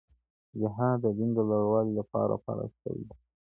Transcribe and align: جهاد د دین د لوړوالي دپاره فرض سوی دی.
جهاد 0.59 0.97
د 1.03 1.05
دین 1.17 1.29
د 1.35 1.39
لوړوالي 1.49 1.91
دپاره 1.99 2.35
فرض 2.43 2.69
سوی 2.81 3.01
دی. 3.09 3.15